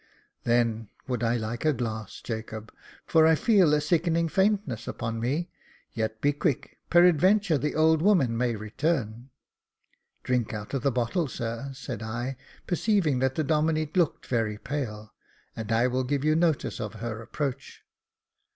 "Then 0.45 0.89
would 1.07 1.21
I 1.21 1.37
like 1.37 1.63
a 1.63 1.73
glass, 1.73 2.21
Jacob, 2.23 2.73
for 3.05 3.27
I 3.27 3.35
feel 3.35 3.71
a 3.71 3.79
sickening 3.79 4.29
faintness 4.29 4.87
upon 4.87 5.19
me; 5.19 5.51
yet 5.93 6.21
be 6.21 6.33
quick, 6.33 6.79
peradventure 6.89 7.59
the 7.59 7.75
old 7.75 8.01
woman 8.01 8.35
may 8.35 8.55
return."" 8.55 9.29
Drink 10.23 10.55
out 10.55 10.73
of 10.73 10.81
the 10.81 10.89
bottle, 10.91 11.27
sir," 11.27 11.69
said 11.75 12.01
I, 12.01 12.35
perceiving 12.65 13.19
that 13.19 13.35
the 13.35 13.43
Domine 13.43 13.91
looked 13.93 14.25
very 14.25 14.57
pale," 14.57 15.13
and 15.55 15.71
I 15.71 15.85
will 15.85 16.03
give 16.03 16.23
you 16.25 16.35
notice 16.35 16.79
of 16.81 16.95
her 16.95 17.21
approach." 17.21 17.83